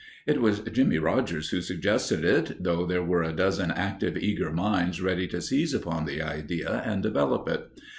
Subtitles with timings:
[0.25, 4.99] It was Jimmie Rogers who suggested it, though there were a dozen active, eager minds
[4.99, 7.69] ready to seize upon the idea and develop it.